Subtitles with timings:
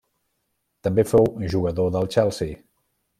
[0.87, 2.57] També fou jugador del Chelsea.